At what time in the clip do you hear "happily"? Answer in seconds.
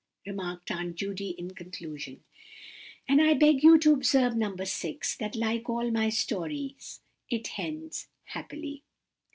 8.23-8.81